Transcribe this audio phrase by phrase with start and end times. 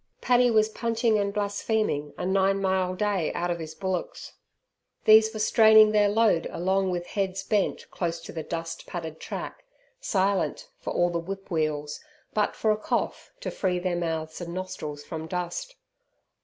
[0.19, 4.33] Paddy was punching and blaspheming a nine mile day out of his bullocks.
[5.05, 9.63] These were straining their load along with heads bent close to the dust padded track,
[9.99, 11.99] silent, for all the whip weals,
[12.33, 15.75] but for a cough to free their mouths and nostrils from dust.